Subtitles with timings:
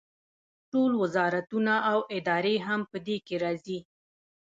[0.71, 3.79] ټول وزارتونه او ادارې هم په دې کې راځي.